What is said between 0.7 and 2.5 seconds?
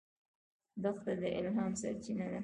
دښته د الهام سرچینه ده.